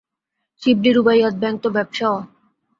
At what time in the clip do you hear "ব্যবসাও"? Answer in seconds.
1.75-2.17